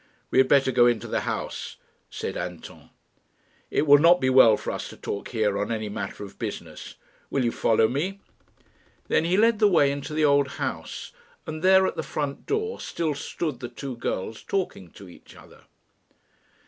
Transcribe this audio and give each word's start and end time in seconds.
"We 0.31 0.39
had 0.39 0.47
better 0.47 0.71
go 0.71 0.87
into 0.87 1.07
the 1.07 1.19
house," 1.29 1.77
said 2.09 2.35
Anton; 2.35 2.89
"it 3.69 3.85
will 3.85 3.99
not 3.99 4.19
be 4.19 4.31
well 4.31 4.57
for 4.57 4.71
us 4.71 4.89
to 4.89 4.97
talk 4.97 5.27
here 5.27 5.59
on 5.59 5.71
any 5.71 5.89
matter 5.89 6.23
of 6.23 6.39
business. 6.39 6.95
Will 7.29 7.45
you 7.45 7.51
follow 7.51 7.87
me?" 7.87 8.19
Then 9.09 9.25
he 9.25 9.37
led 9.37 9.59
the 9.59 9.67
way 9.67 9.91
into 9.91 10.15
the 10.15 10.25
old 10.25 10.47
house, 10.53 11.11
and 11.45 11.61
there 11.61 11.85
at 11.85 11.97
the 11.97 12.01
front 12.01 12.47
door 12.47 12.79
still 12.79 13.13
stood 13.13 13.59
the 13.59 13.69
two 13.69 13.95
girls 13.95 14.41
talking 14.41 14.89
to 14.93 15.07
each 15.07 15.35
other. 15.35 15.65